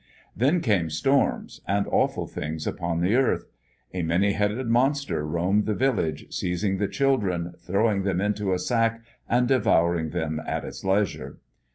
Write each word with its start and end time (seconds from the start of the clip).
Then 0.35 0.61
came 0.61 0.89
storms, 0.89 1.61
and 1.67 1.85
awful 1.85 2.25
things 2.25 2.65
upon 2.65 3.01
the 3.01 3.13
earth. 3.15 3.45
A 3.93 4.01
many 4.01 4.31
headed 4.33 4.65
monster 4.65 5.23
roamed 5.23 5.67
the 5.67 5.75
village, 5.75 6.25
seizing 6.33 6.79
the 6.79 6.87
children, 6.87 7.53
throwing 7.59 8.01
them 8.01 8.19
into 8.19 8.51
a 8.51 8.57
sack, 8.57 9.03
and 9.29 9.47
devouring 9.47 10.09
them 10.09 10.41
at 10.43 10.65
its 10.65 10.83
leisure. 10.83 11.37